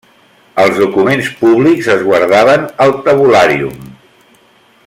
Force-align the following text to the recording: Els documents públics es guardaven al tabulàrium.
Els 0.63 0.79
documents 0.83 1.29
públics 1.43 1.91
es 1.97 2.01
guardaven 2.09 2.67
al 2.87 2.97
tabulàrium. 3.09 3.81